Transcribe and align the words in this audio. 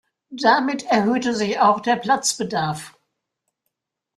Damit 0.33 0.81
erhöhte 0.87 1.35
sich 1.35 1.59
auch 1.59 1.79
der 1.79 1.95
Platzbedarf. 1.95 2.97